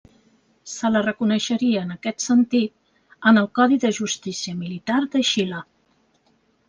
[0.75, 5.61] Se la reconeixeria en aquest sentit en el Codi de Justícia Militar de Xile.